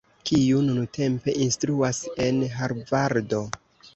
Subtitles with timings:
[0.27, 3.45] kiu nuntempe instruas en Harvardo.